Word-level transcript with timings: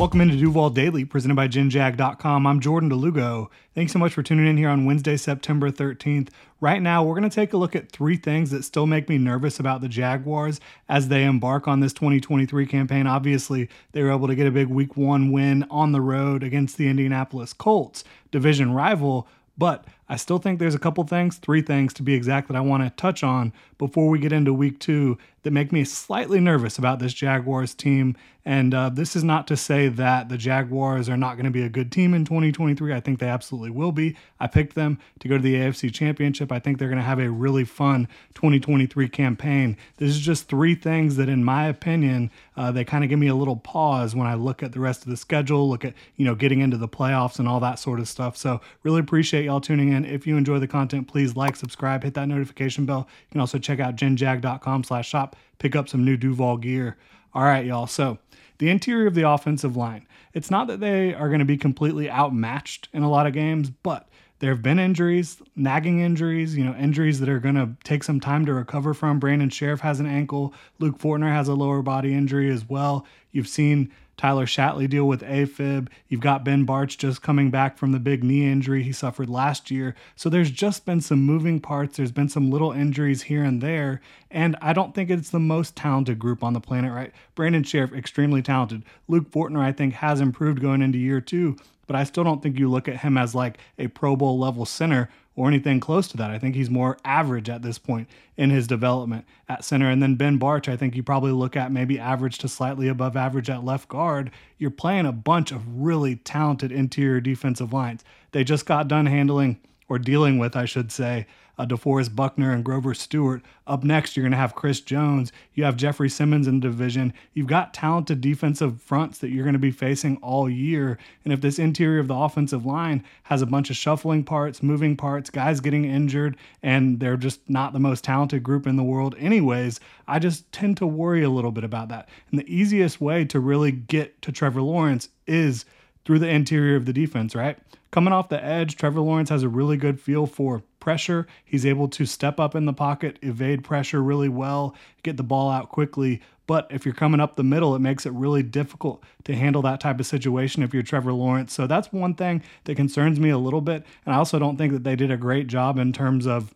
Welcome 0.00 0.22
into 0.22 0.36
Duval 0.38 0.70
Daily, 0.70 1.04
presented 1.04 1.34
by 1.34 1.46
GenJag.com. 1.46 2.46
I'm 2.46 2.60
Jordan 2.60 2.88
DeLugo. 2.88 3.48
Thanks 3.74 3.92
so 3.92 3.98
much 3.98 4.14
for 4.14 4.22
tuning 4.22 4.46
in 4.46 4.56
here 4.56 4.70
on 4.70 4.86
Wednesday, 4.86 5.18
September 5.18 5.70
13th. 5.70 6.30
Right 6.58 6.80
now, 6.80 7.04
we're 7.04 7.16
going 7.16 7.28
to 7.28 7.34
take 7.34 7.52
a 7.52 7.58
look 7.58 7.76
at 7.76 7.92
three 7.92 8.16
things 8.16 8.50
that 8.50 8.62
still 8.62 8.86
make 8.86 9.10
me 9.10 9.18
nervous 9.18 9.60
about 9.60 9.82
the 9.82 9.90
Jaguars 9.90 10.58
as 10.88 11.08
they 11.08 11.24
embark 11.24 11.68
on 11.68 11.80
this 11.80 11.92
2023 11.92 12.64
campaign. 12.64 13.06
Obviously, 13.06 13.68
they 13.92 14.02
were 14.02 14.10
able 14.10 14.26
to 14.26 14.34
get 14.34 14.46
a 14.46 14.50
big 14.50 14.68
week 14.68 14.96
one 14.96 15.32
win 15.32 15.66
on 15.70 15.92
the 15.92 16.00
road 16.00 16.42
against 16.42 16.78
the 16.78 16.88
Indianapolis 16.88 17.52
Colts, 17.52 18.02
division 18.30 18.72
rival, 18.72 19.28
but 19.58 19.84
I 20.10 20.16
still 20.16 20.38
think 20.38 20.58
there's 20.58 20.74
a 20.74 20.80
couple 20.80 21.04
things, 21.04 21.38
three 21.38 21.62
things 21.62 21.94
to 21.94 22.02
be 22.02 22.14
exact, 22.14 22.48
that 22.48 22.56
I 22.56 22.60
want 22.60 22.82
to 22.82 22.90
touch 23.00 23.22
on 23.22 23.52
before 23.78 24.08
we 24.08 24.18
get 24.18 24.32
into 24.32 24.52
week 24.52 24.80
two 24.80 25.16
that 25.42 25.52
make 25.52 25.72
me 25.72 25.84
slightly 25.84 26.40
nervous 26.40 26.76
about 26.78 26.98
this 26.98 27.14
Jaguars 27.14 27.74
team. 27.74 28.16
And 28.44 28.74
uh, 28.74 28.88
this 28.88 29.16
is 29.16 29.22
not 29.22 29.46
to 29.48 29.56
say 29.56 29.88
that 29.88 30.28
the 30.28 30.38
Jaguars 30.38 31.08
are 31.08 31.16
not 31.16 31.34
going 31.34 31.44
to 31.44 31.50
be 31.50 31.62
a 31.62 31.68
good 31.68 31.92
team 31.92 32.14
in 32.14 32.24
2023. 32.24 32.92
I 32.92 33.00
think 33.00 33.18
they 33.18 33.28
absolutely 33.28 33.70
will 33.70 33.92
be. 33.92 34.16
I 34.38 34.46
picked 34.46 34.74
them 34.74 34.98
to 35.20 35.28
go 35.28 35.36
to 35.36 35.42
the 35.42 35.54
AFC 35.54 35.92
Championship. 35.92 36.50
I 36.50 36.58
think 36.58 36.78
they're 36.78 36.88
going 36.88 36.98
to 36.98 37.04
have 37.04 37.18
a 37.18 37.30
really 37.30 37.64
fun 37.64 38.08
2023 38.34 39.08
campaign. 39.08 39.76
This 39.98 40.10
is 40.10 40.18
just 40.18 40.48
three 40.48 40.74
things 40.74 41.16
that, 41.16 41.28
in 41.28 41.44
my 41.44 41.66
opinion, 41.66 42.30
uh, 42.56 42.72
they 42.72 42.84
kind 42.84 43.04
of 43.04 43.10
give 43.10 43.18
me 43.18 43.28
a 43.28 43.34
little 43.34 43.56
pause 43.56 44.14
when 44.14 44.26
I 44.26 44.34
look 44.34 44.62
at 44.62 44.72
the 44.72 44.80
rest 44.80 45.02
of 45.02 45.10
the 45.10 45.16
schedule, 45.16 45.68
look 45.68 45.84
at, 45.84 45.94
you 46.16 46.24
know, 46.24 46.34
getting 46.34 46.60
into 46.60 46.78
the 46.78 46.88
playoffs 46.88 47.38
and 47.38 47.46
all 47.46 47.60
that 47.60 47.78
sort 47.78 48.00
of 48.00 48.08
stuff. 48.08 48.36
So, 48.36 48.60
really 48.82 49.00
appreciate 49.00 49.44
y'all 49.44 49.60
tuning 49.60 49.92
in. 49.92 49.99
If 50.04 50.26
you 50.26 50.36
enjoy 50.36 50.58
the 50.58 50.68
content, 50.68 51.08
please 51.08 51.36
like, 51.36 51.56
subscribe, 51.56 52.02
hit 52.02 52.14
that 52.14 52.28
notification 52.28 52.86
bell. 52.86 53.08
You 53.08 53.32
can 53.32 53.40
also 53.40 53.58
check 53.58 53.80
out 53.80 53.96
genjag.com 53.96 54.84
slash 54.84 55.08
shop, 55.08 55.36
pick 55.58 55.74
up 55.74 55.88
some 55.88 56.04
new 56.04 56.16
Duval 56.16 56.58
gear. 56.58 56.96
All 57.34 57.44
right, 57.44 57.64
y'all. 57.64 57.86
So, 57.86 58.18
the 58.58 58.68
interior 58.68 59.06
of 59.06 59.14
the 59.14 59.28
offensive 59.28 59.76
line. 59.76 60.06
It's 60.34 60.50
not 60.50 60.66
that 60.66 60.80
they 60.80 61.14
are 61.14 61.28
going 61.28 61.38
to 61.40 61.46
be 61.46 61.56
completely 61.56 62.10
outmatched 62.10 62.88
in 62.92 63.02
a 63.02 63.10
lot 63.10 63.26
of 63.26 63.32
games, 63.32 63.70
but 63.70 64.08
there 64.40 64.50
have 64.50 64.62
been 64.62 64.78
injuries, 64.78 65.40
nagging 65.54 66.00
injuries, 66.00 66.56
you 66.56 66.64
know, 66.64 66.74
injuries 66.74 67.20
that 67.20 67.28
are 67.28 67.38
going 67.38 67.54
to 67.54 67.70
take 67.84 68.02
some 68.02 68.20
time 68.20 68.46
to 68.46 68.54
recover 68.54 68.94
from. 68.94 69.18
Brandon 69.18 69.50
Scherff 69.50 69.80
has 69.80 70.00
an 70.00 70.06
ankle. 70.06 70.54
Luke 70.78 70.98
Fortner 70.98 71.32
has 71.32 71.46
a 71.46 71.54
lower 71.54 71.82
body 71.82 72.14
injury 72.14 72.50
as 72.50 72.68
well. 72.68 73.06
You've 73.32 73.48
seen 73.48 73.92
Tyler 74.16 74.46
Shatley 74.46 74.88
deal 74.88 75.06
with 75.06 75.20
AFib. 75.22 75.88
You've 76.08 76.20
got 76.20 76.44
Ben 76.44 76.66
Bartch 76.66 76.96
just 76.96 77.22
coming 77.22 77.50
back 77.50 77.76
from 77.76 77.92
the 77.92 77.98
big 77.98 78.24
knee 78.24 78.50
injury 78.50 78.82
he 78.82 78.92
suffered 78.92 79.28
last 79.28 79.70
year. 79.70 79.94
So 80.16 80.28
there's 80.28 80.50
just 80.50 80.86
been 80.86 81.02
some 81.02 81.20
moving 81.20 81.60
parts. 81.60 81.96
There's 81.96 82.12
been 82.12 82.28
some 82.28 82.50
little 82.50 82.72
injuries 82.72 83.22
here 83.22 83.44
and 83.44 83.62
there. 83.62 84.00
And 84.30 84.56
I 84.62 84.72
don't 84.72 84.94
think 84.94 85.10
it's 85.10 85.30
the 85.30 85.38
most 85.38 85.76
talented 85.76 86.18
group 86.18 86.42
on 86.42 86.54
the 86.54 86.60
planet, 86.60 86.92
right? 86.92 87.12
Brandon 87.34 87.62
Scherff, 87.62 87.92
extremely 87.94 88.40
talented. 88.40 88.84
Luke 89.06 89.30
Fortner, 89.30 89.60
I 89.60 89.72
think, 89.72 89.94
has 89.94 90.20
improved 90.20 90.60
going 90.60 90.80
into 90.80 90.98
year 90.98 91.20
two 91.20 91.56
but 91.90 91.98
I 91.98 92.04
still 92.04 92.22
don't 92.22 92.40
think 92.40 92.56
you 92.56 92.70
look 92.70 92.86
at 92.86 92.98
him 92.98 93.18
as 93.18 93.34
like 93.34 93.58
a 93.76 93.88
Pro 93.88 94.14
Bowl 94.14 94.38
level 94.38 94.64
center 94.64 95.10
or 95.34 95.48
anything 95.48 95.80
close 95.80 96.06
to 96.06 96.16
that. 96.18 96.30
I 96.30 96.38
think 96.38 96.54
he's 96.54 96.70
more 96.70 96.96
average 97.04 97.48
at 97.48 97.62
this 97.62 97.78
point 97.78 98.08
in 98.36 98.50
his 98.50 98.68
development 98.68 99.24
at 99.48 99.64
center. 99.64 99.90
And 99.90 100.00
then 100.00 100.14
Ben 100.14 100.38
Bartch, 100.38 100.68
I 100.68 100.76
think 100.76 100.94
you 100.94 101.02
probably 101.02 101.32
look 101.32 101.56
at 101.56 101.72
maybe 101.72 101.98
average 101.98 102.38
to 102.38 102.48
slightly 102.48 102.86
above 102.86 103.16
average 103.16 103.50
at 103.50 103.64
left 103.64 103.88
guard. 103.88 104.30
You're 104.56 104.70
playing 104.70 105.04
a 105.04 105.10
bunch 105.10 105.50
of 105.50 105.82
really 105.82 106.14
talented 106.14 106.70
interior 106.70 107.20
defensive 107.20 107.72
lines. 107.72 108.04
They 108.30 108.44
just 108.44 108.66
got 108.66 108.86
done 108.86 109.06
handling 109.06 109.58
or 109.88 109.98
dealing 109.98 110.38
with, 110.38 110.54
I 110.54 110.66
should 110.66 110.92
say, 110.92 111.26
uh, 111.60 111.66
DeForest 111.66 112.16
Buckner 112.16 112.52
and 112.52 112.64
Grover 112.64 112.94
Stewart. 112.94 113.42
Up 113.66 113.84
next, 113.84 114.16
you're 114.16 114.24
going 114.24 114.32
to 114.32 114.38
have 114.38 114.54
Chris 114.54 114.80
Jones. 114.80 115.30
You 115.52 115.64
have 115.64 115.76
Jeffrey 115.76 116.08
Simmons 116.08 116.46
in 116.46 116.58
the 116.58 116.66
division. 116.66 117.12
You've 117.34 117.48
got 117.48 117.74
talented 117.74 118.22
defensive 118.22 118.80
fronts 118.80 119.18
that 119.18 119.28
you're 119.28 119.44
going 119.44 119.52
to 119.52 119.58
be 119.58 119.70
facing 119.70 120.16
all 120.22 120.48
year. 120.48 120.98
And 121.22 121.34
if 121.34 121.42
this 121.42 121.58
interior 121.58 122.00
of 122.00 122.08
the 122.08 122.14
offensive 122.14 122.64
line 122.64 123.04
has 123.24 123.42
a 123.42 123.46
bunch 123.46 123.68
of 123.68 123.76
shuffling 123.76 124.24
parts, 124.24 124.62
moving 124.62 124.96
parts, 124.96 125.28
guys 125.28 125.60
getting 125.60 125.84
injured, 125.84 126.38
and 126.62 126.98
they're 126.98 127.18
just 127.18 127.40
not 127.50 127.74
the 127.74 127.78
most 127.78 128.04
talented 128.04 128.42
group 128.42 128.66
in 128.66 128.76
the 128.76 128.82
world, 128.82 129.14
anyways, 129.18 129.80
I 130.08 130.18
just 130.18 130.50
tend 130.52 130.78
to 130.78 130.86
worry 130.86 131.22
a 131.22 131.30
little 131.30 131.52
bit 131.52 131.64
about 131.64 131.88
that. 131.90 132.08
And 132.30 132.40
the 132.40 132.50
easiest 132.50 133.02
way 133.02 133.26
to 133.26 133.38
really 133.38 133.70
get 133.70 134.22
to 134.22 134.32
Trevor 134.32 134.62
Lawrence 134.62 135.10
is 135.26 135.66
through 136.06 136.20
the 136.20 136.28
interior 136.28 136.76
of 136.76 136.86
the 136.86 136.94
defense, 136.94 137.34
right? 137.34 137.58
Coming 137.90 138.12
off 138.12 138.28
the 138.28 138.42
edge, 138.42 138.76
Trevor 138.76 139.00
Lawrence 139.00 139.30
has 139.30 139.42
a 139.42 139.48
really 139.48 139.76
good 139.76 140.00
feel 140.00 140.26
for 140.26 140.62
pressure. 140.78 141.26
He's 141.44 141.66
able 141.66 141.88
to 141.88 142.06
step 142.06 142.38
up 142.38 142.54
in 142.54 142.64
the 142.64 142.72
pocket, 142.72 143.18
evade 143.20 143.64
pressure 143.64 144.02
really 144.02 144.28
well, 144.28 144.76
get 145.02 145.16
the 145.16 145.24
ball 145.24 145.50
out 145.50 145.70
quickly. 145.70 146.22
But 146.46 146.66
if 146.70 146.84
you're 146.84 146.94
coming 146.94 147.20
up 147.20 147.36
the 147.36 147.44
middle, 147.44 147.74
it 147.74 147.80
makes 147.80 148.06
it 148.06 148.12
really 148.12 148.42
difficult 148.42 149.02
to 149.24 149.34
handle 149.34 149.62
that 149.62 149.80
type 149.80 150.00
of 150.00 150.06
situation 150.06 150.62
if 150.62 150.72
you're 150.72 150.82
Trevor 150.82 151.12
Lawrence. 151.12 151.52
So 151.52 151.66
that's 151.66 151.92
one 151.92 152.14
thing 152.14 152.42
that 152.64 152.76
concerns 152.76 153.20
me 153.20 153.30
a 153.30 153.38
little 153.38 153.60
bit. 153.60 153.84
And 154.04 154.14
I 154.14 154.18
also 154.18 154.38
don't 154.38 154.56
think 154.56 154.72
that 154.72 154.84
they 154.84 154.96
did 154.96 155.10
a 155.10 155.16
great 155.16 155.46
job 155.46 155.78
in 155.78 155.92
terms 155.92 156.26
of 156.26 156.54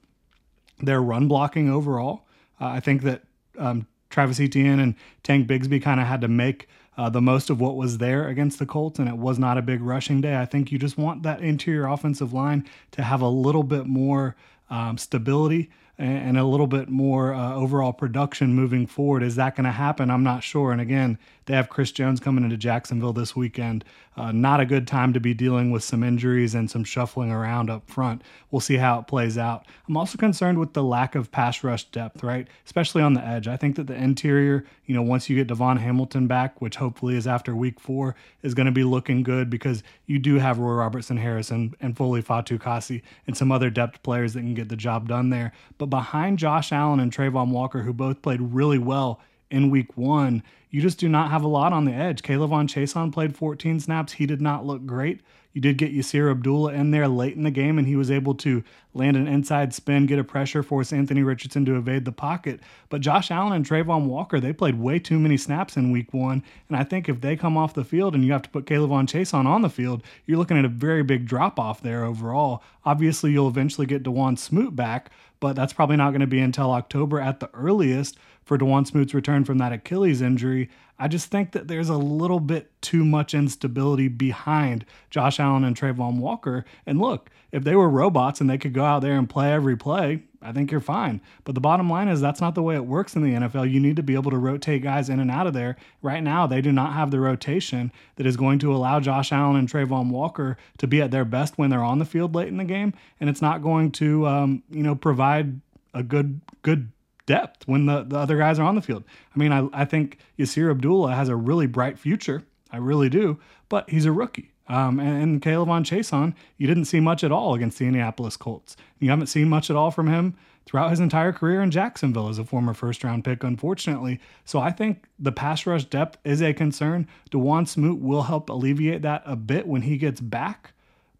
their 0.79 1.03
run 1.03 1.29
blocking 1.29 1.69
overall. 1.69 2.27
Uh, 2.61 2.67
I 2.67 2.81
think 2.81 3.03
that 3.03 3.23
um, 3.59 3.87
Travis 4.11 4.41
Etienne 4.41 4.81
and 4.81 4.95
Tank 5.23 5.49
Bigsby 5.49 5.83
kind 5.83 6.01
of 6.01 6.07
had 6.07 6.21
to 6.21 6.29
make 6.29 6.69
uh, 6.97 7.11
the 7.11 7.21
most 7.21 7.51
of 7.51 7.61
what 7.61 7.77
was 7.77 7.99
there 7.99 8.29
against 8.29 8.59
the 8.59 8.67
Colts, 8.67 8.99
and 8.99 9.09
it 9.09 9.17
was 9.17 9.39
not 9.39 9.59
a 9.59 9.63
big 9.63 9.81
rushing 9.81 10.21
day. 10.21 10.37
I 10.37 10.47
think 10.47 10.71
you 10.71 10.79
just 10.79 10.97
want 10.97 11.23
that 11.23 11.41
interior 11.41 11.87
offensive 11.87 12.33
line 12.33 12.69
to 12.93 13.03
have 13.03 13.21
a 13.21 13.29
little 13.29 13.63
bit 13.65 13.87
more 13.87 14.37
um, 14.71 14.99
stability 14.99 15.71
and 15.97 16.37
a 16.37 16.45
little 16.45 16.67
bit 16.67 16.89
more 16.89 17.33
uh, 17.33 17.55
overall 17.55 17.93
production 17.93 18.55
moving 18.55 18.87
forward. 18.87 19.23
Is 19.23 19.37
that 19.37 19.55
going 19.55 19.65
to 19.65 19.71
happen? 19.71 20.11
I'm 20.11 20.25
not 20.25 20.43
sure. 20.43 20.73
And 20.73 20.81
again, 20.81 21.19
they 21.47 21.55
have 21.55 21.69
Chris 21.69 21.93
Jones 21.93 22.21
coming 22.21 22.43
into 22.43 22.57
Jacksonville 22.57 23.13
this 23.13 23.37
weekend. 23.37 23.85
Uh, 24.17 24.33
not 24.33 24.61
a 24.61 24.67
good 24.67 24.87
time 24.87 25.13
to 25.13 25.21
be 25.21 25.35
dealing 25.35 25.71
with 25.71 25.83
some 25.83 26.03
injuries 26.03 26.55
and 26.55 26.71
some 26.71 26.85
shuffling 26.85 27.31
around 27.31 27.69
up 27.69 27.89
front. 27.91 28.23
We'll 28.51 28.61
see 28.61 28.77
how 28.77 29.01
it 29.01 29.07
plays 29.09 29.37
out. 29.37 29.67
I'm 29.89 29.97
also 29.97 30.17
concerned 30.17 30.59
with 30.59 30.73
the 30.73 30.85
lack 30.85 31.15
of 31.17 31.33
pass 31.33 31.65
rush 31.65 31.85
depth, 31.85 32.23
right? 32.23 32.47
Especially 32.65 33.03
on 33.03 33.15
the 33.15 33.25
edge. 33.25 33.49
I 33.49 33.57
think 33.57 33.77
that 33.77 33.89
the 33.89 33.95
interior, 33.95 34.65
you 34.87 34.95
know, 34.95 35.03
once 35.03 35.29
you 35.29 35.37
get 35.37 35.49
DaVon 35.49 35.79
Hamilton 35.79 36.27
back, 36.29 36.63
which 36.63 36.77
hopefully 36.77 37.17
is 37.17 37.27
after 37.27 37.55
week 37.57 37.81
four, 37.81 38.15
is 38.43 38.55
going 38.55 38.67
to 38.67 38.73
be 38.73 38.85
looking 38.85 39.23
good 39.23 39.51
because 39.51 39.83
you 40.07 40.19
do 40.19 40.39
have 40.39 40.59
Roy 40.59 40.75
Robertson 40.75 41.17
Harrison 41.17 41.75
and 41.81 41.97
Foley 41.97 42.23
Fatukasi 42.23 43.03
and 43.27 43.37
some 43.37 43.51
other 43.51 43.69
depth 43.69 44.03
players 44.03 44.35
that 44.35 44.41
can 44.41 44.55
get 44.55 44.69
the 44.69 44.77
job 44.77 45.09
done 45.09 45.31
there. 45.31 45.53
But 45.77 45.84
behind 45.91 46.39
Josh 46.39 46.73
Allen 46.73 47.01
and 47.01 47.13
Travon 47.13 47.51
Walker, 47.51 47.83
who 47.83 47.93
both 47.93 48.23
played 48.23 48.41
really 48.41 48.79
well 48.79 49.21
in 49.51 49.71
week 49.71 49.97
one, 49.97 50.43
you 50.71 50.81
just 50.81 50.99
do 50.99 51.09
not 51.09 51.31
have 51.31 51.45
a 51.45 51.49
lot 51.49 51.73
on 51.73 51.85
the 51.85 51.93
edge. 51.93 52.23
K'Lavon 52.23 52.67
Chaisson 52.67 53.13
played 53.13 53.37
14 53.37 53.79
snaps. 53.79 54.15
He 54.15 54.27
did 54.27 54.41
not 54.41 54.67
look 54.67 54.85
great. 54.87 55.21
You 55.53 55.61
did 55.61 55.79
get 55.79 55.95
Yasir 55.95 56.33
Abdullah 56.33 56.73
in 56.73 56.91
there 56.91 57.07
late 57.07 57.37
in 57.37 57.45
the 57.45 57.51
game, 57.53 57.79
and 57.79 57.87
he 57.87 57.95
was 57.95 58.11
able 58.11 58.35
to 58.35 58.65
land 58.93 59.17
an 59.17 59.29
inside 59.29 59.73
spin, 59.73 60.07
get 60.07 60.19
a 60.19 60.25
pressure, 60.25 60.65
force 60.65 60.93
Anthony 60.93 61.23
Richardson 61.23 61.65
to 61.67 61.77
evade 61.77 62.05
the 62.05 62.11
pocket. 62.11 62.59
But 62.89 63.03
Josh 63.03 63.31
Allen 63.31 63.53
and 63.53 63.65
Travon 63.65 64.07
Walker, 64.07 64.41
they 64.41 64.53
played 64.53 64.81
way 64.81 64.99
too 64.99 65.21
many 65.21 65.37
snaps 65.37 65.77
in 65.77 65.93
week 65.93 66.13
one. 66.13 66.43
And 66.69 66.77
I 66.77 66.83
think 66.83 67.09
if 67.09 67.21
they 67.21 67.37
come 67.37 67.57
off 67.57 67.73
the 67.73 67.85
field 67.85 68.17
and 68.17 68.25
you 68.25 68.33
have 68.33 68.43
to 68.43 68.51
put 68.51 68.67
K'Lavon 68.67 69.07
Chaisson 69.07 69.47
on 69.47 69.63
the 69.63 69.71
field, 69.71 70.03
you're 70.27 70.39
looking 70.39 70.59
at 70.59 70.65
a 70.65 70.69
very 70.69 71.05
big 71.05 71.25
drop 71.25 71.61
off 71.61 71.81
there 71.81 72.05
overall. 72.05 72.65
Obviously, 72.85 73.31
you'll 73.31 73.49
eventually 73.49 73.87
get 73.87 74.03
Dawuane 74.03 74.37
Smoot 74.37 74.75
back, 74.75 75.11
but 75.45 75.55
that's 75.55 75.75
probably 75.75 75.97
not 75.97 76.13
going 76.13 76.23
to 76.23 76.27
be 76.27 76.41
until 76.41 76.71
October 76.71 77.21
at 77.21 77.39
the 77.39 77.51
earliest 77.53 78.17
for 78.45 78.59
Dawuane 78.59 78.87
Smoot's 78.87 79.15
return 79.15 79.45
from 79.45 79.59
that 79.59 79.73
Achilles 79.73 80.23
injury. 80.23 80.69
I 80.99 81.09
just 81.09 81.31
think 81.31 81.53
that 81.53 81.67
there's 81.67 81.89
a 81.89 81.97
little 81.97 82.41
bit 82.41 82.71
too 82.81 83.05
much 83.05 83.35
instability 83.35 84.09
behind 84.09 84.85
Josh 85.11 85.41
Allen 85.41 85.65
and 85.65 85.77
Travon 85.77 86.19
Walker. 86.19 86.65
And 86.87 87.01
look, 87.01 87.31
if 87.51 87.65
they 87.65 87.75
were 87.75 87.89
robots 87.89 88.41
and 88.41 88.49
they 88.49 88.59
could 88.59 88.73
go 88.73 88.85
out 88.85 89.01
there 89.01 89.19
and 89.19 89.29
play 89.29 89.53
every 89.53 89.77
play, 89.77 90.23
I 90.41 90.53
think 90.53 90.71
you're 90.71 90.81
fine. 90.81 91.21
But 91.45 91.55
the 91.55 91.61
bottom 91.61 91.89
line 91.89 92.09
is 92.09 92.21
that's 92.21 92.41
not 92.41 92.55
the 92.55 92.63
way 92.63 92.75
it 92.75 92.85
works 92.85 93.17
in 93.17 93.23
the 93.23 93.33
NFL. 93.33 93.71
You 93.71 93.81
need 93.81 93.97
to 93.97 94.03
be 94.03 94.15
able 94.15 94.31
to 94.31 94.37
rotate 94.37 94.83
guys 94.83 95.09
in 95.09 95.19
and 95.19 95.31
out 95.31 95.47
of 95.47 95.55
there. 95.55 95.77
Right 96.03 96.23
now, 96.23 96.47
they 96.47 96.61
do 96.61 96.71
not 96.71 96.93
have 96.93 97.11
the 97.11 97.19
rotation 97.19 97.91
that 98.17 98.27
is 98.27 98.37
going 98.37 98.59
to 98.61 98.75
allow 98.75 99.01
Josh 99.01 99.33
Allen 99.33 99.57
and 99.57 99.69
Travon 99.69 100.11
Walker 100.11 100.59
to 100.79 100.87
be 100.87 101.01
at 101.01 101.11
their 101.11 101.25
best 101.25 101.57
when 101.57 101.71
they're 101.71 101.83
on 101.83 101.99
the 101.99 102.05
field 102.05 102.35
late 102.35 102.49
in 102.49 102.59
the 102.59 102.65
game, 102.65 102.93
and 103.21 103.31
it's 103.31 103.41
not 103.41 103.63
going 103.63 103.91
to, 103.93 104.27
um, 104.27 104.63
you 104.71 104.83
know, 104.83 104.95
provide 104.95 105.61
a 105.95 106.03
good 106.03 106.41
good 106.63 106.91
depth 107.27 107.67
when 107.67 107.87
the, 107.87 108.03
the 108.03 108.19
other 108.19 108.37
guys 108.37 108.59
are 108.59 108.65
on 108.65 108.75
the 108.75 108.83
field. 108.83 109.05
I 109.35 109.39
mean, 109.39 109.53
I, 109.53 109.69
I 109.73 109.85
think 109.85 110.19
Yasir 110.39 110.71
Abdullah 110.71 111.15
has 111.15 111.29
a 111.29 111.37
really 111.37 111.67
bright 111.67 111.99
future. 111.99 112.43
I 112.71 112.79
really 112.79 113.09
do, 113.09 113.39
but 113.69 113.89
he's 113.89 114.05
a 114.05 114.13
rookie. 114.13 114.51
Um, 114.67 114.99
and, 114.99 115.23
and 115.23 115.43
K'Lavon 115.43 115.85
Chaisson, 115.85 116.35
you 116.57 116.67
didn't 116.67 116.87
see 116.87 117.01
much 117.01 117.23
at 117.23 117.33
all 117.33 117.55
against 117.55 117.79
the 117.79 117.85
Indianapolis 117.87 118.37
Colts. 118.37 118.77
You 118.99 119.11
haven't 119.11 119.27
seen 119.27 119.49
much 119.49 119.69
at 119.71 119.77
all 119.77 119.91
from 119.91 120.09
him 120.09 120.37
throughout 120.67 120.91
his 120.91 121.01
entire 121.01 121.33
career 121.33 121.63
in 121.63 121.71
Jacksonville 121.71 122.29
as 122.29 122.39
a 122.39 122.45
former 122.45 122.73
first 122.73 123.05
round 123.05 123.25
pick, 123.25 123.45
unfortunately. 123.45 124.21
So 124.45 124.61
I 124.61 124.71
think 124.71 125.07
the 125.19 125.33
pass 125.33 125.67
rush 125.67 125.85
depth 125.85 126.19
is 126.25 126.43
a 126.43 126.55
concern. 126.55 127.07
Dawuane 127.31 127.69
Smoot 127.69 128.01
will 128.01 128.23
help 128.23 128.49
alleviate 128.49 129.03
that 129.03 129.23
a 129.27 129.37
bit 129.37 129.67
when 129.67 129.83
he 129.83 129.99
gets 129.99 130.21
back. 130.21 130.73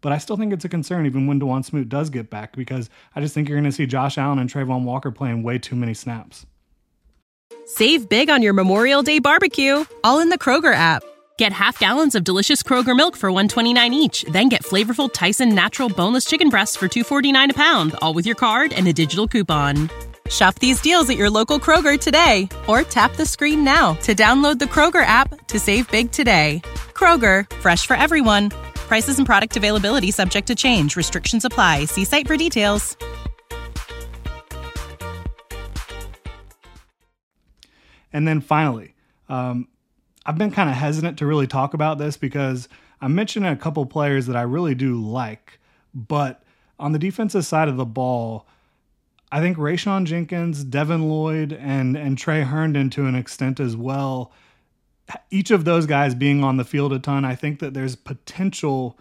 But 0.05 0.13
I 0.13 0.19
still 0.19 0.37
think 0.37 0.53
it's 0.53 0.63
a 0.63 0.69
concern 0.69 1.07
even 1.07 1.25
when 1.25 1.39
Dawuane 1.39 1.65
Smoot 1.65 1.89
does 1.89 2.11
get 2.11 2.29
back 2.29 2.55
because 2.55 2.91
I 3.15 3.21
just 3.21 3.33
think 3.33 3.49
you're 3.49 3.57
going 3.57 3.71
to 3.71 3.75
see 3.75 3.87
Josh 3.87 4.19
Allen 4.19 4.37
and 4.37 4.47
Travon 4.47 4.83
Walker 4.83 5.09
playing 5.09 5.41
way 5.41 5.57
too 5.57 5.75
many 5.75 5.95
snaps. 5.95 6.45
Save 7.65 8.07
big 8.07 8.29
on 8.29 8.43
your 8.43 8.53
Memorial 8.53 9.01
Day 9.01 9.17
barbecue, 9.17 9.83
all 10.03 10.19
in 10.19 10.29
the 10.29 10.37
Kroger 10.37 10.75
app. 10.75 11.01
Get 11.39 11.51
half 11.53 11.79
gallons 11.79 12.13
of 12.13 12.23
delicious 12.23 12.61
Kroger 12.61 12.95
milk 12.95 13.17
for 13.17 13.31
129 13.31 13.95
each, 13.95 14.21
then 14.31 14.47
get 14.47 14.61
flavorful 14.61 15.11
Tyson 15.11 15.55
natural 15.55 15.89
boneless 15.89 16.25
chicken 16.25 16.49
breasts 16.49 16.75
for 16.75 16.87
249 16.87 17.49
a 17.49 17.53
pound, 17.55 17.95
all 18.03 18.13
with 18.13 18.27
your 18.27 18.35
card 18.35 18.73
and 18.73 18.87
a 18.87 18.93
digital 18.93 19.27
coupon. 19.27 19.89
Shop 20.29 20.53
these 20.59 20.81
deals 20.81 21.09
at 21.09 21.17
your 21.17 21.31
local 21.31 21.59
Kroger 21.59 21.99
today 21.99 22.47
or 22.67 22.83
tap 22.83 23.15
the 23.15 23.25
screen 23.25 23.63
now 23.63 23.95
to 24.03 24.13
download 24.13 24.59
the 24.59 24.65
Kroger 24.65 25.03
app 25.03 25.47
to 25.47 25.59
save 25.59 25.89
big 25.89 26.11
today. 26.11 26.61
Kroger, 26.93 27.49
fresh 27.55 27.87
for 27.87 27.95
everyone. 27.95 28.51
Prices 28.87 29.17
and 29.17 29.25
product 29.25 29.57
availability 29.57 30.11
subject 30.11 30.47
to 30.47 30.55
change. 30.55 30.95
Restrictions 30.95 31.45
apply. 31.45 31.85
See 31.85 32.05
site 32.05 32.27
for 32.27 32.37
details. 32.37 32.95
And 38.13 38.25
then 38.25 38.39
finally, 38.39 38.95
um, 39.27 39.67
I've 40.25 40.37
been 40.37 40.51
kind 40.51 40.69
of 40.69 40.75
hesitant 40.75 41.19
to 41.19 41.25
really 41.25 41.47
talk 41.47 41.73
about 41.73 41.97
this 41.97 42.15
because 42.15 42.69
I'm 43.01 43.13
mentioning 43.13 43.51
a 43.51 43.57
couple 43.57 43.85
players 43.85 44.27
that 44.27 44.37
I 44.37 44.43
really 44.43 44.73
do 44.73 44.95
like, 44.95 45.59
but 45.93 46.41
on 46.79 46.93
the 46.93 46.99
defensive 46.99 47.45
side 47.45 47.67
of 47.67 47.75
the 47.75 47.85
ball, 47.85 48.47
I 49.31 49.41
think 49.41 49.57
Rayshawn 49.57 50.05
Jenkins, 50.05 50.63
Devin 50.63 51.09
Lloyd, 51.09 51.51
and 51.51 51.97
and 51.97 52.17
Tre 52.17 52.43
Herndon 52.43 52.89
to 52.91 53.05
an 53.05 53.15
extent 53.15 53.59
as 53.59 53.75
well 53.75 54.31
each 55.29 55.51
of 55.51 55.65
those 55.65 55.85
guys 55.85 56.15
being 56.15 56.43
on 56.43 56.57
the 56.57 56.63
field 56.63 56.93
a 56.93 56.99
ton, 56.99 57.25
I 57.25 57.35
think 57.35 57.59
that 57.59 57.73
there's 57.73 57.95
potential 57.95 58.97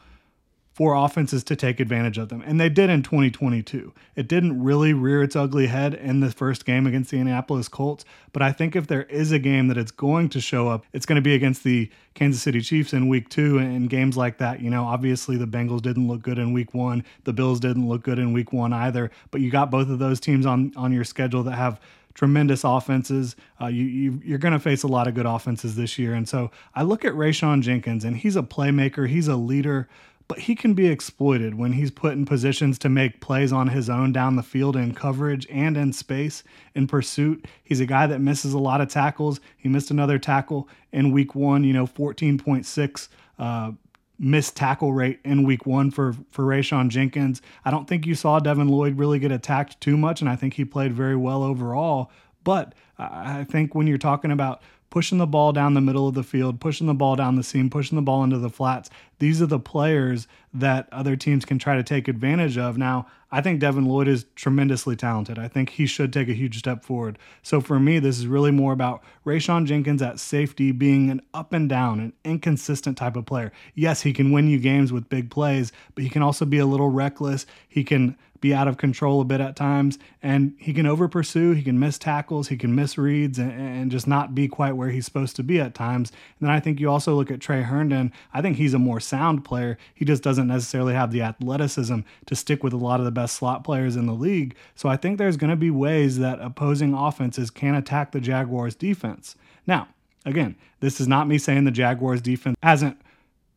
for 0.75 0.95
offenses 0.95 1.45
to 1.45 1.55
take 1.55 1.79
advantage 1.79 2.19
of 2.19 2.29
them. 2.31 2.43
And 2.45 2.61
they 2.61 2.69
did 2.69 2.91
in 2.91 3.05
2022. 3.05 3.95
It 4.17 4.27
didn't 4.27 4.61
really 4.61 4.93
rear 4.93 5.23
its 5.23 5.37
ugly 5.37 5.69
head 5.69 5.95
in 5.95 6.19
the 6.19 6.33
first 6.33 6.67
game 6.67 6.85
against 6.85 7.13
the 7.13 7.19
Indianapolis 7.19 7.69
Colts, 7.69 8.05
but 8.33 8.43
I 8.43 8.51
think 8.51 8.75
if 8.75 8.89
there 8.89 9.05
is 9.05 9.31
a 9.31 9.39
game 9.39 9.69
that 9.69 9.79
it's 9.79 9.93
going 9.93 10.31
to 10.31 10.41
show 10.41 10.69
up, 10.69 10.85
it's 10.93 11.07
going 11.07 11.15
to 11.15 11.23
be 11.23 11.35
against 11.37 11.63
the 11.63 11.89
Kansas 12.15 12.43
City 12.43 12.61
Chiefs 12.61 12.93
in 12.93 13.09
week 13.09 13.29
2 13.29 13.59
and 13.59 13.89
games 13.89 14.17
like 14.17 14.39
that. 14.39 14.61
You 14.61 14.69
know, 14.69 14.85
obviously 14.85 15.37
the 15.37 15.47
Bengals 15.47 15.81
didn't 15.81 16.09
look 16.09 16.23
good 16.23 16.41
in 16.41 16.53
week 16.53 16.75
1, 16.75 17.05
the 17.23 17.33
Bills 17.33 17.61
didn't 17.61 17.89
look 17.89 18.03
good 18.03 18.19
in 18.19 18.33
week 18.33 18.53
1 18.53 18.73
either, 18.73 19.13
but 19.31 19.41
you 19.41 19.53
got 19.53 19.71
both 19.71 19.89
of 19.89 20.01
those 20.01 20.19
teams 20.19 20.45
on 20.45 20.73
on 20.75 20.93
your 20.93 21.05
schedule 21.05 21.45
that 21.45 21.53
have 21.55 21.81
tremendous 22.15 22.65
offenses. 22.65 23.37
Uh, 23.61 23.67
you, 23.67 24.21
you 24.25 24.35
are 24.35 24.39
going 24.39 24.53
to 24.53 24.61
face 24.61 24.83
a 24.83 24.89
lot 24.89 25.07
of 25.07 25.15
good 25.15 25.27
offenses 25.27 25.77
this 25.77 25.99
year, 25.99 26.15
and 26.15 26.29
so 26.29 26.51
I 26.75 26.83
look 26.83 27.05
at 27.05 27.13
Rayshawn 27.13 27.63
Jenkins, 27.63 28.05
and 28.05 28.17
he's 28.17 28.37
a 28.37 28.43
playmaker, 28.43 29.09
he's 29.09 29.29
a 29.29 29.37
leader, 29.37 29.89
but 30.27 30.39
he 30.39 30.55
can 30.55 30.75
be 30.75 30.89
exploited 30.89 31.55
when 31.55 31.73
he's 31.73 31.91
put 31.91 32.13
in 32.15 32.25
positions 32.25 32.79
to 32.79 32.89
make 32.89 33.21
plays 33.21 33.53
on 33.53 33.69
his 33.69 33.91
own 33.91 34.13
down 34.13 34.37
the 34.37 34.43
field 34.43 34.75
in 34.75 34.95
coverage 34.95 35.47
and 35.51 35.77
in 35.77 35.93
space 35.93 36.43
in 36.75 36.87
pursuit. 36.87 37.45
He's 37.63 37.81
a 37.81 37.87
guy 37.87 38.07
that 38.07 38.21
misses 38.21 38.55
a 38.55 38.59
lot 38.59 38.81
of 38.81 38.89
tackles. 38.89 39.41
He 39.57 39.69
missed 39.69 39.91
another 39.91 40.19
tackle 40.19 40.69
in 40.93 41.13
week 41.13 41.35
one. 41.35 41.63
You 41.63 41.75
know, 41.75 41.87
14.6. 41.87 43.09
Uh, 43.39 43.73
missed 44.19 44.57
tackle 44.57 44.93
rate 44.93 45.21
in 45.25 45.43
week 45.45 45.67
one 45.67 45.91
for 45.91 46.15
for 46.31 46.45
Rayshawn 46.45 46.89
Jenkins. 46.89 47.43
I 47.65 47.71
don't 47.71 47.89
think 47.89 48.07
you 48.07 48.15
saw 48.15 48.39
Devin 48.39 48.69
Lloyd 48.69 48.99
really 48.99 49.19
get 49.19 49.33
attacked 49.33 49.81
too 49.81 49.97
much, 49.97 50.21
and 50.21 50.31
I 50.31 50.37
think 50.37 50.55
he 50.55 50.65
played 50.65 50.93
very 50.93 51.17
well 51.17 51.43
overall. 51.43 52.11
But 52.45 52.75
I 52.99 53.45
think 53.45 53.75
when 53.75 53.87
you're 53.87 53.99
talking 53.99 54.31
about 54.31 54.63
pushing 54.91 55.19
the 55.19 55.27
ball 55.27 55.53
down 55.53 55.75
the 55.75 55.81
middle 55.81 56.07
of 56.07 56.15
the 56.15 56.23
field, 56.23 56.61
pushing 56.61 56.87
the 56.87 56.95
ball 56.95 57.17
down 57.17 57.35
the 57.35 57.43
seam, 57.43 57.69
pushing 57.69 57.97
the 57.97 58.03
ball 58.03 58.23
into 58.23 58.39
the 58.39 58.51
flats. 58.51 58.91
These 59.19 59.43
are 59.43 59.47
the 59.47 59.59
players 59.59 60.29
that 60.53 60.89
other 60.93 61.17
teams 61.17 61.45
can 61.45 61.59
try 61.59 61.77
to 61.77 61.83
take 61.83 62.07
advantage 62.07 62.57
of. 62.57 62.79
Now, 62.79 63.07
I 63.33 63.41
think 63.41 63.59
Devin 63.59 63.87
Lloyd 63.87 64.07
is 64.07 64.27
tremendously 64.37 64.95
talented. 64.95 65.39
I 65.39 65.49
think 65.49 65.71
he 65.71 65.87
should 65.87 66.13
take 66.13 66.29
a 66.29 66.35
huge 66.35 66.59
step 66.59 66.85
forward. 66.85 67.19
So 67.43 67.61
for 67.61 67.81
me, 67.81 67.99
this 67.99 68.19
is 68.19 68.29
really 68.29 68.53
more 68.53 68.73
about 68.73 69.03
Rayshawn 69.27 69.67
Jenkins 69.67 70.03
at 70.03 70.21
safety 70.21 70.71
being 70.71 71.11
an 71.11 71.21
up 71.35 71.53
and 71.53 71.69
down, 71.69 71.99
an 71.99 72.13
inconsistent 72.25 72.97
type 72.97 73.17
of 73.17 73.27
player. 73.27 73.51
Yes, 73.75 74.03
he 74.03 74.13
can 74.13 74.31
win 74.31 74.49
you 74.49 74.61
games 74.61 74.93
with 74.93 75.09
big 75.09 75.31
plays, 75.31 75.73
but 75.97 76.05
he 76.05 76.11
can 76.11 76.23
also 76.23 76.45
be 76.45 76.59
a 76.59 76.67
little 76.67 76.91
reckless. 76.91 77.47
He 77.69 77.83
can 77.83 78.17
be 78.45 78.53
out 78.53 78.69
of 78.69 78.77
control 78.77 79.23
a 79.23 79.25
bit 79.25 79.41
at 79.41 79.57
times, 79.57 79.99
and 80.23 80.55
he 80.59 80.75
can 80.75 80.87
over 80.87 81.09
pursue, 81.09 81.53
he 81.53 81.63
can 81.63 81.79
miss 81.79 81.97
tackles, 81.97 82.49
he 82.49 82.59
can 82.59 82.75
miss 82.75 82.99
reads, 82.99 83.39
and, 83.39 83.51
and, 83.51 83.91
just 83.91 84.07
not 84.07 84.35
be 84.35 84.47
quite 84.47 84.77
where 84.77 84.91
he's 84.91 85.07
supposed 85.07 85.35
to 85.35 85.43
be 85.43 85.59
at 85.59 85.75
times. 85.75 86.13
And 86.39 86.47
then 86.47 86.55
I 86.55 86.61
think 86.61 86.79
you 86.79 86.91
also 86.91 87.15
look 87.15 87.31
at 87.31 87.41
Tre 87.41 87.63
Herndon. 87.63 88.13
I 88.35 88.43
think 88.43 88.59
he's 88.59 88.75
a 88.75 88.79
more 88.79 89.01
sound 89.01 89.47
player. 89.47 89.79
He 89.95 90.05
just 90.05 90.23
doesn't 90.23 90.47
necessarily 90.47 90.93
have 90.93 91.11
the 91.11 91.23
athleticism 91.23 92.01
to 92.27 92.37
stick 92.37 92.63
with 92.63 92.75
a 92.75 92.77
lot 92.77 93.01
of 93.01 93.07
the 93.07 93.11
best 93.11 93.35
slot 93.35 93.65
players 93.65 93.97
in 93.97 94.05
the 94.05 94.13
league. 94.13 94.55
So 94.75 94.91
I 94.91 94.99
think 94.99 95.17
there's 95.17 95.39
going 95.39 95.49
to 95.49 95.57
be 95.57 95.71
ways 95.71 96.19
that 96.19 96.39
opposing 96.43 96.93
offenses 96.93 97.51
can 97.51 97.75
attack 97.75 98.13
the 98.13 98.21
Jaguars 98.21 98.75
defense. 98.75 99.37
Now, 99.67 99.89
again, 100.27 100.57
this 100.81 101.01
is 101.01 101.09
not 101.09 101.29
me 101.29 101.39
saying 101.39 101.65
the 101.65 101.71
Jaguars 101.71 102.21
defense 102.21 102.59
hasn't 102.63 102.99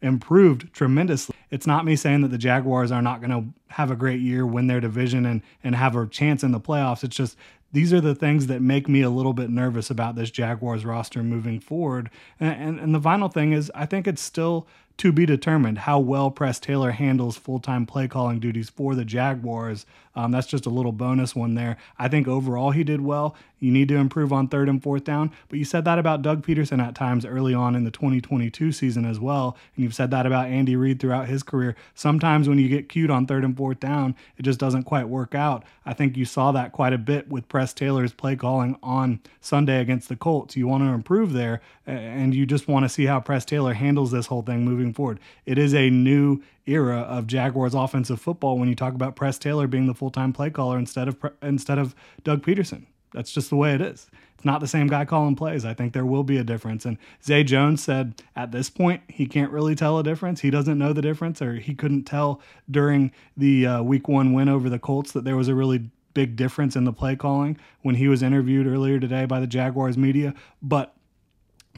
improved 0.01 0.73
tremendously. 0.73 1.35
It's 1.49 1.67
not 1.67 1.85
me 1.85 1.95
saying 1.95 2.21
that 2.21 2.29
the 2.29 2.37
Jaguars 2.37 2.91
are 2.91 3.01
not 3.01 3.21
going 3.21 3.31
to 3.31 3.73
have 3.73 3.91
a 3.91 3.95
great 3.95 4.21
year, 4.21 4.45
win 4.45 4.67
their 4.67 4.79
division, 4.79 5.25
and 5.25 5.41
and 5.63 5.75
have 5.75 5.95
a 5.95 6.07
chance 6.07 6.43
in 6.43 6.51
the 6.51 6.59
playoffs. 6.59 7.03
It's 7.03 7.15
just 7.15 7.37
these 7.71 7.91
are 7.91 8.01
the 8.01 8.15
things 8.15 8.47
that 8.47 8.61
make 8.61 8.87
me 8.87 9.01
a 9.01 9.09
little 9.09 9.33
bit 9.33 9.49
nervous 9.49 9.89
about 9.89 10.15
this 10.15 10.31
Jaguars 10.31 10.85
roster 10.85 11.21
moving 11.21 11.59
forward. 11.59 12.09
And, 12.39 12.55
and, 12.55 12.79
and 12.79 12.95
the 12.95 13.01
final 13.01 13.27
thing 13.27 13.51
is, 13.51 13.71
I 13.75 13.85
think 13.85 14.07
it's 14.07 14.21
still 14.21 14.67
to 14.97 15.11
be 15.11 15.25
determined 15.25 15.79
how 15.79 15.99
well 15.99 16.31
Press 16.31 16.59
Taylor 16.59 16.91
handles 16.91 17.37
full 17.37 17.59
time 17.59 17.85
play 17.85 18.07
calling 18.07 18.39
duties 18.39 18.69
for 18.69 18.95
the 18.95 19.05
Jaguars. 19.05 19.85
Um, 20.17 20.31
that's 20.31 20.47
just 20.47 20.65
a 20.65 20.71
little 20.71 20.91
bonus 20.91 21.35
one 21.35 21.53
there. 21.53 21.77
I 21.99 22.07
think 22.07 22.27
overall 22.27 22.71
he 22.71 22.83
did 22.83 23.01
well. 23.01 23.35
You 23.59 23.71
need 23.71 23.87
to 23.89 23.95
improve 23.95 24.33
on 24.33 24.47
third 24.47 24.67
and 24.67 24.81
fourth 24.81 25.03
down, 25.03 25.31
but 25.47 25.59
you 25.59 25.65
said 25.65 25.85
that 25.85 25.99
about 25.99 26.23
Doug 26.23 26.45
Pederson 26.45 26.81
at 26.81 26.95
times 26.95 27.23
early 27.23 27.53
on 27.53 27.75
in 27.75 27.83
the 27.83 27.91
2022 27.91 28.71
season 28.71 29.05
as 29.05 29.19
well. 29.19 29.55
And 29.75 29.83
you've 29.83 29.93
said 29.93 30.09
that 30.11 30.25
about 30.25 30.47
Andy 30.47 30.75
Reid 30.75 30.99
throughout 30.99 31.27
his 31.27 31.43
career. 31.43 31.75
Sometimes 31.93 32.49
when 32.49 32.57
you 32.57 32.67
get 32.67 32.89
cued 32.89 33.11
on 33.11 33.27
third 33.27 33.43
and 33.43 33.55
fourth 33.55 33.79
down, 33.79 34.15
it 34.37 34.43
just 34.43 34.59
doesn't 34.59 34.83
quite 34.83 35.07
work 35.07 35.35
out. 35.35 35.63
I 35.85 35.93
think 35.93 36.17
you 36.17 36.25
saw 36.25 36.51
that 36.51 36.71
quite 36.71 36.93
a 36.93 36.97
bit 36.97 37.29
with 37.29 37.47
Press 37.47 37.73
Taylor's 37.73 38.13
play 38.13 38.35
calling 38.35 38.75
on 38.81 39.19
Sunday 39.39 39.79
against 39.81 40.09
the 40.09 40.15
Colts. 40.15 40.55
You 40.55 40.67
want 40.67 40.83
to 40.83 40.89
improve 40.89 41.33
there, 41.33 41.61
and 41.85 42.33
you 42.33 42.45
just 42.47 42.67
want 42.67 42.85
to 42.85 42.89
see 42.89 43.05
how 43.05 43.19
Press 43.19 43.45
Taylor 43.45 43.73
handles 43.73 44.11
this 44.11 44.27
whole 44.27 44.41
thing 44.41 44.65
moving 44.65 44.93
forward. 44.93 45.19
It 45.45 45.57
is 45.59 45.73
a 45.75 45.89
new 45.89 46.41
era 46.67 46.99
of 46.99 47.27
Jaguars 47.27 47.73
offensive 47.73 48.21
football 48.21 48.57
when 48.57 48.69
you 48.69 48.75
talk 48.75 48.93
about 48.93 49.15
Press 49.15 49.37
Taylor 49.37 49.67
being 49.67 49.87
the 49.87 49.93
full-time 49.93 50.33
play 50.33 50.49
caller 50.49 50.77
instead 50.77 51.07
of 51.07 51.17
instead 51.41 51.77
of 51.77 51.95
Doug 52.23 52.43
Pederson. 52.43 52.85
That's 53.13 53.31
just 53.31 53.49
the 53.49 53.55
way 53.55 53.73
it 53.73 53.81
is. 53.81 54.07
It's 54.35 54.45
not 54.45 54.59
the 54.59 54.67
same 54.67 54.87
guy 54.87 55.05
calling 55.05 55.35
plays. 55.35 55.65
I 55.65 55.73
think 55.73 55.93
there 55.93 56.05
will 56.05 56.23
be 56.23 56.37
a 56.37 56.43
difference. 56.43 56.85
And 56.85 56.97
Zay 57.23 57.43
Jones 57.43 57.81
said 57.81 58.21
at 58.35 58.51
this 58.51 58.69
point 58.69 59.01
he 59.07 59.25
can't 59.25 59.51
really 59.51 59.73
tell 59.73 59.97
a 59.97 60.03
difference. 60.03 60.41
He 60.41 60.51
doesn't 60.51 60.77
know 60.77 60.93
the 60.93 61.01
difference, 61.01 61.41
or 61.41 61.55
he 61.55 61.73
couldn't 61.73 62.03
tell 62.03 62.41
during 62.69 63.11
the 63.35 63.65
uh, 63.65 63.81
Week 63.81 64.07
One 64.07 64.33
win 64.33 64.49
over 64.49 64.69
the 64.69 64.77
Colts 64.77 65.13
that 65.13 65.23
there 65.23 65.37
was 65.37 65.47
a 65.47 65.55
really 65.55 65.89
big 66.13 66.35
difference 66.35 66.75
in 66.75 66.83
the 66.83 66.93
play 66.93 67.15
calling 67.15 67.57
when 67.81 67.95
he 67.95 68.07
was 68.07 68.21
interviewed 68.21 68.67
earlier 68.67 68.99
today 68.99 69.25
by 69.25 69.39
the 69.39 69.47
Jaguars 69.47 69.97
media. 69.97 70.33
But 70.61 70.93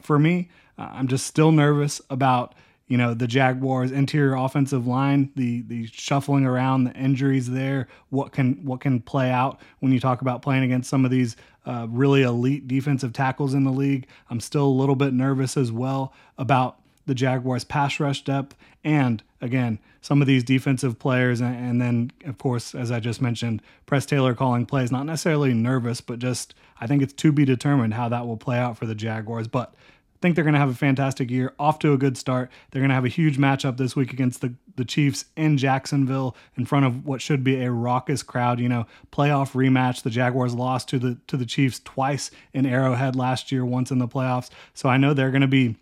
for 0.02 0.18
me, 0.18 0.50
I'm 0.78 1.08
just 1.08 1.26
still 1.26 1.52
nervous 1.52 2.00
about 2.10 2.54
you 2.90 2.96
know 2.96 3.14
the 3.14 3.28
Jaguars 3.28 3.92
interior 3.92 4.34
offensive 4.34 4.84
line, 4.84 5.30
the 5.36 5.62
the 5.62 5.86
shuffling 5.92 6.44
around, 6.44 6.84
the 6.84 6.92
injuries 6.94 7.48
there, 7.48 7.86
what 8.08 8.32
can 8.32 8.64
what 8.64 8.80
can 8.80 8.98
play 8.98 9.30
out 9.30 9.60
when 9.78 9.92
you 9.92 10.00
talk 10.00 10.22
about 10.22 10.42
playing 10.42 10.64
against 10.64 10.90
some 10.90 11.04
of 11.04 11.12
these 11.12 11.36
uh, 11.64 11.86
really 11.88 12.22
elite 12.22 12.66
defensive 12.66 13.12
tackles 13.12 13.54
in 13.54 13.62
the 13.62 13.70
league. 13.70 14.08
I'm 14.28 14.40
still 14.40 14.66
a 14.66 14.66
little 14.66 14.96
bit 14.96 15.14
nervous 15.14 15.56
as 15.56 15.70
well 15.70 16.12
about 16.36 16.80
the 17.06 17.14
Jaguars' 17.14 17.62
pass 17.62 18.00
rush 18.00 18.24
depth, 18.24 18.56
and 18.82 19.22
again 19.40 19.78
some 20.00 20.20
of 20.20 20.26
these 20.26 20.42
defensive 20.42 20.98
players, 20.98 21.40
and, 21.40 21.54
and 21.54 21.80
then 21.80 22.10
of 22.24 22.38
course 22.38 22.74
as 22.74 22.90
I 22.90 22.98
just 22.98 23.22
mentioned, 23.22 23.62
Press 23.86 24.04
Taylor 24.04 24.34
calling 24.34 24.66
plays. 24.66 24.90
Not 24.90 25.06
necessarily 25.06 25.54
nervous, 25.54 26.00
but 26.00 26.18
just 26.18 26.54
I 26.80 26.88
think 26.88 27.04
it's 27.04 27.12
to 27.12 27.30
be 27.30 27.44
determined 27.44 27.94
how 27.94 28.08
that 28.08 28.26
will 28.26 28.36
play 28.36 28.58
out 28.58 28.76
for 28.76 28.86
the 28.86 28.96
Jaguars, 28.96 29.46
but 29.46 29.76
think 30.20 30.34
they're 30.34 30.44
going 30.44 30.54
to 30.54 30.60
have 30.60 30.70
a 30.70 30.74
fantastic 30.74 31.30
year, 31.30 31.54
off 31.58 31.78
to 31.80 31.92
a 31.92 31.98
good 31.98 32.16
start. 32.16 32.50
They're 32.70 32.80
going 32.80 32.90
to 32.90 32.94
have 32.94 33.04
a 33.04 33.08
huge 33.08 33.38
matchup 33.38 33.76
this 33.76 33.96
week 33.96 34.12
against 34.12 34.40
the, 34.40 34.54
the 34.76 34.84
Chiefs 34.84 35.24
in 35.36 35.56
Jacksonville 35.56 36.36
in 36.56 36.66
front 36.66 36.86
of 36.86 37.06
what 37.06 37.22
should 37.22 37.42
be 37.42 37.62
a 37.62 37.70
raucous 37.70 38.22
crowd. 38.22 38.60
You 38.60 38.68
know, 38.68 38.86
playoff 39.12 39.52
rematch. 39.52 40.02
The 40.02 40.10
Jaguars 40.10 40.54
lost 40.54 40.88
to 40.90 40.98
the 40.98 41.18
to 41.26 41.36
the 41.36 41.46
Chiefs 41.46 41.80
twice 41.84 42.30
in 42.52 42.66
Arrowhead 42.66 43.16
last 43.16 43.50
year, 43.50 43.64
once 43.64 43.90
in 43.90 43.98
the 43.98 44.08
playoffs. 44.08 44.50
So 44.74 44.88
I 44.88 44.96
know 44.96 45.14
they're 45.14 45.30
going 45.30 45.40
to 45.42 45.48
be 45.48 45.76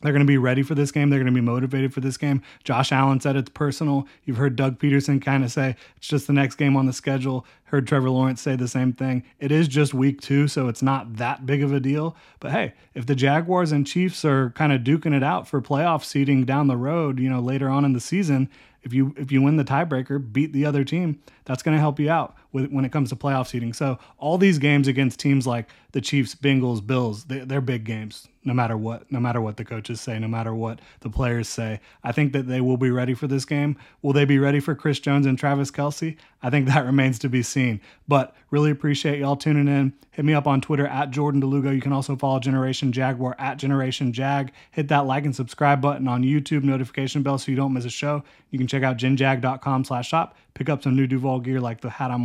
they're 0.00 0.12
going 0.12 0.24
to 0.24 0.30
be 0.30 0.38
ready 0.38 0.62
for 0.62 0.74
this 0.74 0.90
game. 0.90 1.10
They're 1.10 1.18
going 1.18 1.32
to 1.32 1.40
be 1.40 1.44
motivated 1.44 1.92
for 1.92 2.00
this 2.00 2.16
game. 2.16 2.42
Josh 2.64 2.92
Allen 2.92 3.20
said 3.20 3.36
it's 3.36 3.50
personal. 3.50 4.06
You've 4.24 4.38
heard 4.38 4.56
Doug 4.56 4.78
Pederson 4.78 5.20
kind 5.20 5.44
of 5.44 5.52
say 5.52 5.76
it's 5.96 6.08
just 6.08 6.26
the 6.26 6.32
next 6.32 6.56
game 6.56 6.76
on 6.76 6.86
the 6.86 6.92
schedule. 6.92 7.46
Heard 7.64 7.86
Trevor 7.86 8.10
Lawrence 8.10 8.40
say 8.40 8.56
the 8.56 8.68
same 8.68 8.92
thing. 8.92 9.22
It 9.38 9.52
is 9.52 9.68
just 9.68 9.94
week 9.94 10.20
two, 10.20 10.48
so 10.48 10.68
it's 10.68 10.82
not 10.82 11.16
that 11.16 11.46
big 11.46 11.62
of 11.62 11.72
a 11.72 11.80
deal. 11.80 12.16
But 12.40 12.52
hey, 12.52 12.74
if 12.94 13.06
the 13.06 13.14
Jaguars 13.14 13.72
and 13.72 13.86
Chiefs 13.86 14.24
are 14.24 14.50
kind 14.50 14.72
of 14.72 14.80
duking 14.80 15.14
it 15.14 15.22
out 15.22 15.46
for 15.46 15.60
playoff 15.60 16.04
seeding 16.04 16.44
down 16.44 16.66
the 16.66 16.76
road, 16.76 17.20
you 17.20 17.30
know, 17.30 17.40
later 17.40 17.68
on 17.68 17.84
in 17.84 17.92
the 17.92 18.00
season, 18.00 18.48
if 18.82 18.94
you 18.94 19.14
if 19.16 19.30
you 19.30 19.42
win 19.42 19.56
the 19.56 19.64
tiebreaker, 19.64 20.32
beat 20.32 20.52
the 20.52 20.64
other 20.64 20.84
team, 20.84 21.20
that's 21.44 21.62
going 21.62 21.76
to 21.76 21.80
help 21.80 22.00
you 22.00 22.10
out 22.10 22.36
when 22.52 22.84
it 22.84 22.92
comes 22.92 23.10
to 23.10 23.16
playoff 23.16 23.48
seeding. 23.48 23.72
So 23.72 23.98
all 24.18 24.38
these 24.38 24.58
games 24.58 24.88
against 24.88 25.20
teams 25.20 25.46
like 25.46 25.68
the 25.92 26.00
Chiefs, 26.00 26.34
Bengals, 26.34 26.84
Bills, 26.84 27.24
they, 27.24 27.40
they're 27.40 27.60
big 27.60 27.84
games 27.84 28.28
no 28.42 28.54
matter 28.54 28.76
what, 28.76 29.10
no 29.12 29.20
matter 29.20 29.40
what 29.40 29.56
the 29.56 29.64
coaches 29.64 30.00
say, 30.00 30.18
no 30.18 30.28
matter 30.28 30.54
what 30.54 30.80
the 31.00 31.10
players 31.10 31.48
say. 31.48 31.80
I 32.02 32.12
think 32.12 32.32
that 32.32 32.48
they 32.48 32.60
will 32.60 32.78
be 32.78 32.90
ready 32.90 33.12
for 33.12 33.26
this 33.26 33.44
game. 33.44 33.76
Will 34.00 34.14
they 34.14 34.24
be 34.24 34.38
ready 34.38 34.60
for 34.60 34.74
Chris 34.74 34.98
Jones 34.98 35.26
and 35.26 35.38
Travis 35.38 35.70
Kelce? 35.70 36.16
I 36.42 36.48
think 36.48 36.66
that 36.68 36.84
remains 36.86 37.18
to 37.20 37.28
be 37.28 37.42
seen. 37.42 37.80
But 38.08 38.34
really 38.50 38.70
appreciate 38.70 39.18
y'all 39.18 39.36
tuning 39.36 39.68
in. 39.68 39.92
Hit 40.12 40.24
me 40.24 40.34
up 40.34 40.46
on 40.46 40.60
Twitter 40.60 40.86
at 40.86 41.10
Jordan 41.10 41.42
DeLugo. 41.42 41.74
You 41.74 41.82
can 41.82 41.92
also 41.92 42.16
follow 42.16 42.40
Generation 42.40 42.92
Jaguar 42.92 43.36
at 43.38 43.58
Generation 43.58 44.12
Jag. 44.12 44.52
Hit 44.70 44.88
that 44.88 45.06
like 45.06 45.24
and 45.24 45.36
subscribe 45.36 45.80
button 45.80 46.08
on 46.08 46.22
YouTube, 46.22 46.64
notification 46.64 47.22
bell 47.22 47.38
so 47.38 47.50
you 47.50 47.56
don't 47.56 47.72
miss 47.72 47.84
a 47.84 47.90
show. 47.90 48.24
You 48.50 48.58
can 48.58 48.66
check 48.66 48.82
out 48.82 48.96
genjag.com 48.96 49.84
slash 49.84 50.08
shop, 50.08 50.36
pick 50.54 50.68
up 50.68 50.82
some 50.82 50.96
new 50.96 51.06
Duval 51.06 51.40
gear 51.40 51.60
like 51.60 51.80
the 51.80 51.90
hat 51.90 52.10
I'm 52.10 52.24